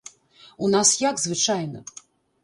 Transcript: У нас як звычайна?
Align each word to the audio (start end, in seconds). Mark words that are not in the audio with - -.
У 0.67 0.69
нас 0.75 0.93
як 1.03 1.21
звычайна? 1.25 1.79